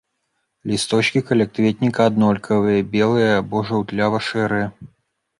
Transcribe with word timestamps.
Лісточкі 0.69 1.19
калякветніка 1.27 2.01
аднолькавыя, 2.11 2.79
белыя 2.95 3.35
або 3.41 3.61
жаўтлява-шэрыя. 3.73 4.65